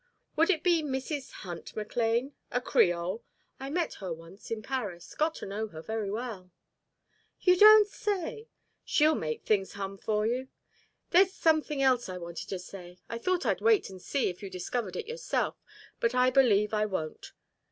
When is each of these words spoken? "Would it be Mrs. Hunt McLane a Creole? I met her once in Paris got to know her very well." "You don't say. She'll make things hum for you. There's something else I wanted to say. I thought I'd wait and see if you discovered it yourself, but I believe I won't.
"Would 0.35 0.49
it 0.49 0.63
be 0.63 0.81
Mrs. 0.81 1.29
Hunt 1.29 1.75
McLane 1.75 2.31
a 2.49 2.59
Creole? 2.59 3.21
I 3.59 3.69
met 3.69 3.93
her 4.01 4.11
once 4.11 4.49
in 4.49 4.63
Paris 4.63 5.13
got 5.13 5.35
to 5.35 5.45
know 5.45 5.67
her 5.67 5.79
very 5.83 6.09
well." 6.09 6.49
"You 7.39 7.55
don't 7.55 7.87
say. 7.87 8.47
She'll 8.83 9.13
make 9.13 9.43
things 9.43 9.73
hum 9.73 9.99
for 9.99 10.25
you. 10.25 10.47
There's 11.11 11.31
something 11.33 11.83
else 11.83 12.09
I 12.09 12.17
wanted 12.17 12.49
to 12.49 12.57
say. 12.57 12.97
I 13.09 13.19
thought 13.19 13.45
I'd 13.45 13.61
wait 13.61 13.91
and 13.91 14.01
see 14.01 14.27
if 14.27 14.41
you 14.41 14.49
discovered 14.49 14.95
it 14.95 15.05
yourself, 15.05 15.61
but 15.99 16.15
I 16.15 16.31
believe 16.31 16.73
I 16.73 16.87
won't. 16.87 17.33